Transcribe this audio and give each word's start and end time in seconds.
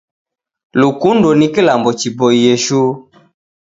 Lukundo 0.79 1.29
ni 1.37 1.47
kilambo 1.53 1.89
chiboie 1.99 2.53
shuu. 2.63 2.91